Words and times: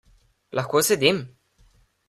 Lahko 0.51 0.83
sedim? 0.89 1.21